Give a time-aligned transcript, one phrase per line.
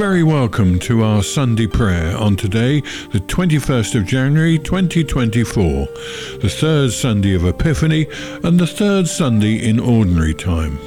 [0.00, 2.80] Very welcome to our Sunday prayer on today,
[3.12, 5.88] the 21st of January 2024,
[6.40, 8.06] the third Sunday of Epiphany
[8.42, 10.78] and the third Sunday in Ordinary Time.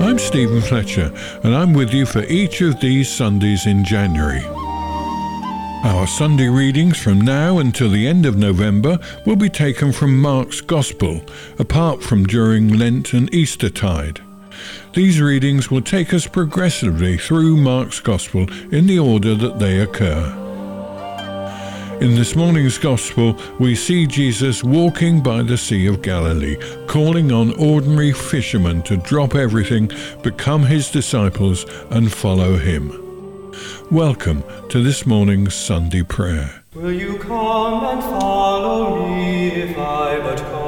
[0.00, 1.12] I'm Stephen Fletcher,
[1.42, 4.44] and I'm with you for each of these Sundays in January.
[5.82, 10.60] Our Sunday readings from now until the end of November will be taken from Mark's
[10.60, 11.22] Gospel,
[11.58, 14.20] apart from during Lent and Eastertide.
[14.94, 20.36] These readings will take us progressively through Mark's Gospel in the order that they occur.
[22.00, 27.52] In this morning's Gospel, we see Jesus walking by the Sea of Galilee, calling on
[27.58, 29.90] ordinary fishermen to drop everything,
[30.22, 32.90] become his disciples, and follow him.
[33.90, 36.62] Welcome to this morning's Sunday prayer.
[36.74, 40.59] Will you come and follow me if I but call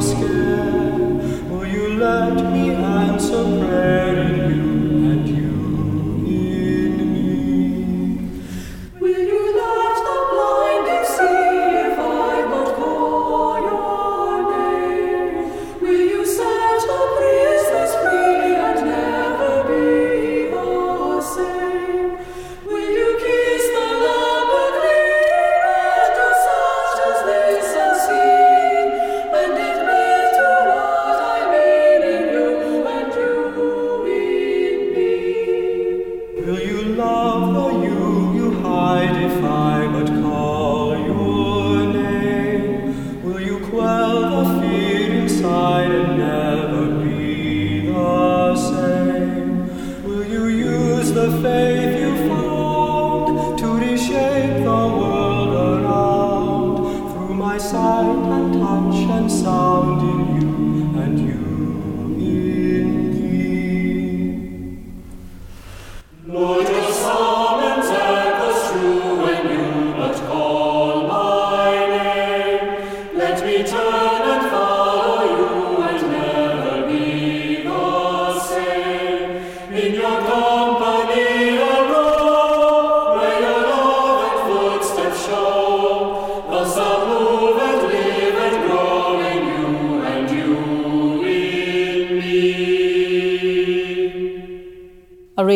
[0.00, 0.98] scare?
[1.50, 4.07] Will you let me answer prayer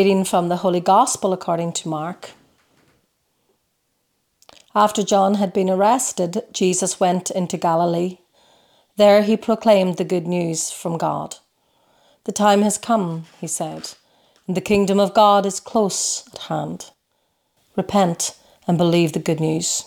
[0.03, 2.33] reading from the Holy Gospel according to Mark.
[4.75, 8.19] After John had been arrested, Jesus went into Galilee.
[8.97, 11.37] There he proclaimed the good news from God.
[12.25, 13.93] The time has come, he said,
[14.49, 16.91] and the kingdom of God is close at hand.
[17.77, 18.37] Repent
[18.67, 19.85] and believe the good news.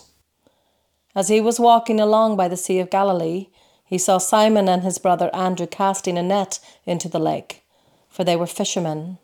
[1.14, 3.48] As he was walking along by the Sea of Galilee,
[3.84, 7.64] he saw Simon and his brother Andrew casting a net into the lake,
[8.08, 9.18] for they were fishermen.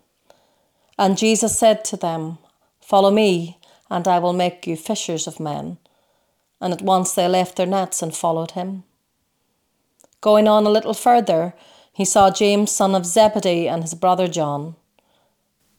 [0.99, 2.39] And Jesus said to them,
[2.81, 3.59] Follow me,
[3.91, 5.79] and I will make you fishers of men.
[6.61, 8.85] And at once they left their nets and followed him.
[10.21, 11.55] Going on a little further,
[11.93, 14.77] he saw James, son of Zebedee, and his brother John.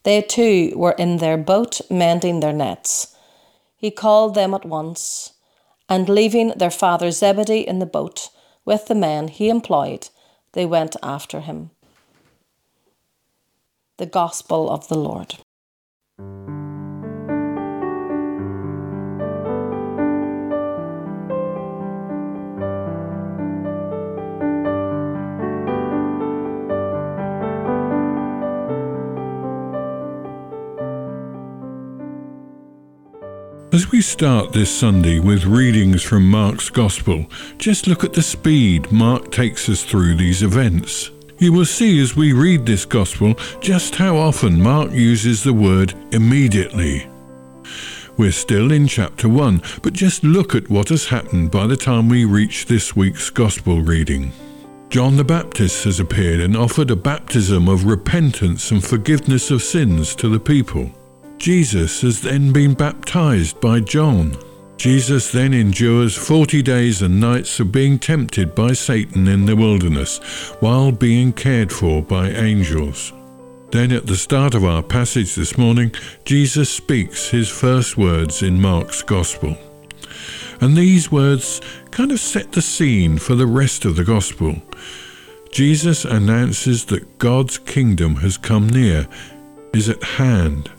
[0.03, 3.15] They too were in their boat mending their nets.
[3.77, 5.33] He called them at once,
[5.89, 8.29] and leaving their father Zebedee in the boat
[8.65, 10.09] with the men he employed,
[10.53, 11.71] they went after him.
[13.99, 15.35] The Gospel of the Lord.
[33.71, 37.27] As we start this Sunday with readings from Mark's Gospel,
[37.59, 41.11] just look at the speed Mark takes us through these events.
[41.43, 45.93] You will see as we read this Gospel just how often Mark uses the word
[46.13, 47.05] immediately.
[48.15, 52.07] We're still in chapter 1, but just look at what has happened by the time
[52.07, 54.31] we reach this week's Gospel reading.
[54.87, 60.15] John the Baptist has appeared and offered a baptism of repentance and forgiveness of sins
[60.15, 60.89] to the people.
[61.39, 64.37] Jesus has then been baptized by John.
[64.83, 70.17] Jesus then endures 40 days and nights of being tempted by Satan in the wilderness
[70.59, 73.13] while being cared for by angels.
[73.71, 75.93] Then, at the start of our passage this morning,
[76.25, 79.55] Jesus speaks his first words in Mark's Gospel.
[80.59, 84.61] And these words kind of set the scene for the rest of the Gospel.
[85.53, 89.07] Jesus announces that God's kingdom has come near,
[89.73, 90.69] is at hand,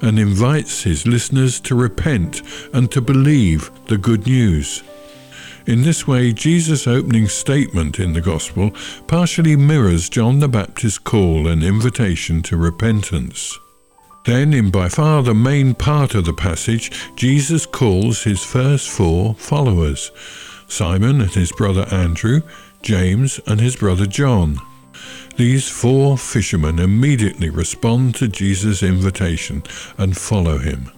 [0.00, 2.42] and invites his listeners to repent
[2.72, 4.82] and to believe the good news.
[5.66, 8.70] In this way, Jesus' opening statement in the Gospel
[9.08, 13.58] partially mirrors John the Baptist's call and invitation to repentance.
[14.26, 19.34] Then, in by far the main part of the passage, Jesus calls his first four
[19.34, 20.10] followers
[20.68, 22.42] Simon and his brother Andrew,
[22.82, 24.60] James and his brother John.
[25.36, 29.62] These four fishermen immediately respond to Jesus' invitation
[29.98, 30.90] and follow him.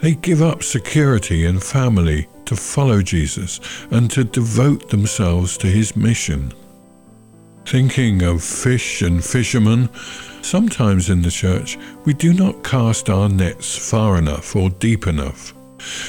[0.00, 3.60] They give up security and family to follow Jesus
[3.90, 6.52] and to devote themselves to his mission.
[7.66, 9.88] Thinking of fish and fishermen,
[10.42, 15.52] sometimes in the church we do not cast our nets far enough or deep enough.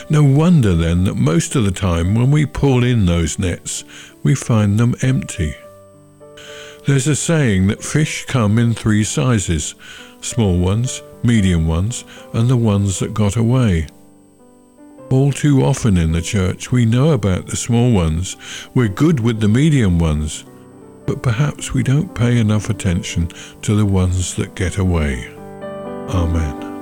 [0.08, 3.84] No wonder then that most of the time when we pull in those nets,
[4.22, 5.56] we find them empty.
[6.86, 9.76] There's a saying that fish come in three sizes
[10.20, 12.04] small ones, medium ones,
[12.34, 13.88] and the ones that got away.
[15.10, 18.36] All too often in the church, we know about the small ones,
[18.74, 20.44] we're good with the medium ones,
[21.06, 23.28] but perhaps we don't pay enough attention
[23.62, 25.28] to the ones that get away.
[26.10, 26.73] Amen.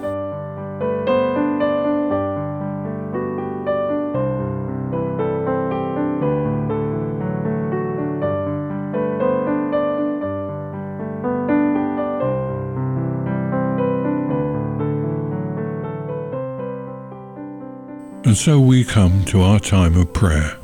[18.31, 20.57] And so we come to our time of prayer.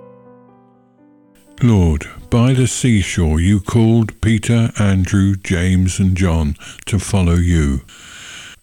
[1.61, 6.55] Lord, by the seashore you called Peter, Andrew, James, and John
[6.85, 7.81] to follow you.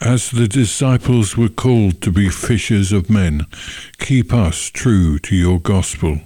[0.01, 3.45] As the disciples were called to be fishers of men,
[3.99, 6.21] keep us true to your gospel.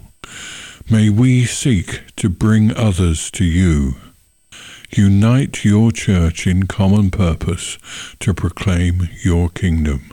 [0.89, 3.97] May we seek to bring others to you.
[4.91, 7.77] Unite your church in common purpose
[8.21, 10.13] to proclaim your kingdom.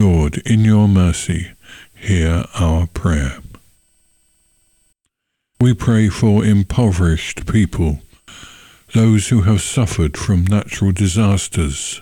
[0.00, 1.48] Lord, in your mercy,
[1.92, 3.40] hear our prayer.
[5.60, 7.98] We pray for impoverished people,
[8.94, 12.00] those who have suffered from natural disasters,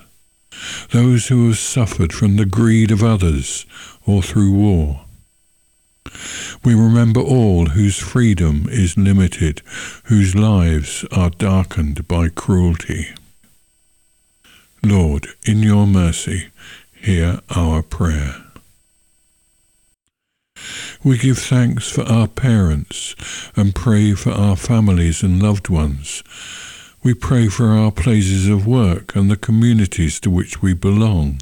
[0.90, 3.64] those who have suffered from the greed of others
[4.06, 5.06] or through war.
[6.62, 9.62] We remember all whose freedom is limited,
[10.04, 13.08] whose lives are darkened by cruelty.
[14.82, 16.48] Lord, in your mercy,
[16.96, 18.42] hear our prayer.
[21.04, 23.14] We give thanks for our parents
[23.54, 26.22] and pray for our families and loved ones.
[27.02, 31.40] We pray for our places of work and the communities to which we belong.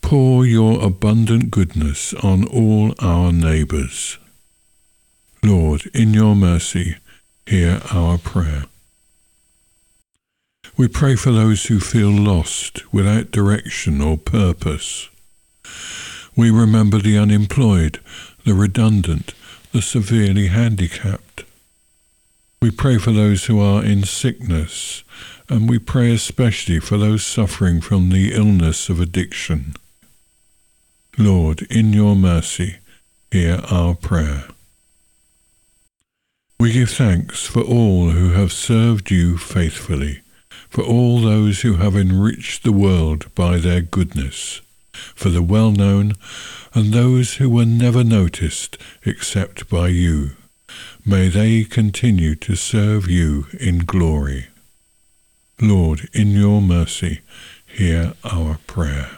[0.00, 4.18] Pour your abundant goodness on all our neighbours.
[5.42, 6.96] Lord, in your mercy,
[7.46, 8.64] hear our prayer.
[10.82, 15.10] We pray for those who feel lost, without direction or purpose.
[16.34, 18.00] We remember the unemployed,
[18.44, 19.32] the redundant,
[19.70, 21.44] the severely handicapped.
[22.60, 25.04] We pray for those who are in sickness,
[25.48, 29.74] and we pray especially for those suffering from the illness of addiction.
[31.16, 32.78] Lord, in your mercy,
[33.30, 34.48] hear our prayer.
[36.58, 40.22] We give thanks for all who have served you faithfully
[40.72, 44.62] for all those who have enriched the world by their goodness,
[45.14, 46.14] for the well known
[46.72, 50.30] and those who were never noticed except by you.
[51.04, 54.46] May they continue to serve you in glory.
[55.60, 57.20] Lord, in your mercy,
[57.66, 59.10] hear our prayer.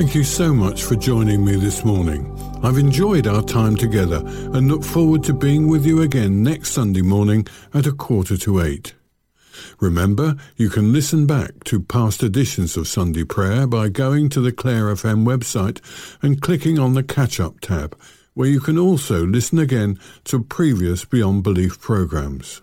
[0.00, 2.24] Thank you so much for joining me this morning.
[2.62, 7.02] I've enjoyed our time together and look forward to being with you again next Sunday
[7.02, 8.94] morning at a quarter to eight.
[9.78, 14.52] Remember, you can listen back to past editions of Sunday Prayer by going to the
[14.52, 15.82] Clare FM website
[16.22, 17.94] and clicking on the Catch Up tab,
[18.32, 22.62] where you can also listen again to previous Beyond Belief programmes.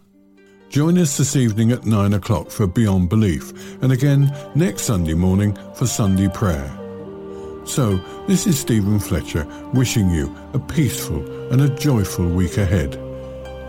[0.69, 3.53] Join us this evening at 9 o'clock for Beyond Belief
[3.83, 6.86] and again next Sunday morning for Sunday Prayer.
[7.67, 7.97] So,
[8.27, 11.19] this is Stephen Fletcher wishing you a peaceful
[11.51, 12.95] and a joyful week ahead.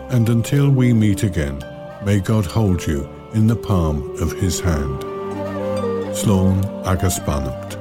[0.09, 1.59] And until we meet again,
[2.05, 5.03] may God hold you in the palm of his hand.
[6.15, 7.78] Slán agus bannacht.